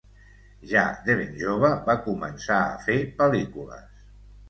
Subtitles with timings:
[0.71, 4.07] Ja de ben jove va començar a fer pel·lícules.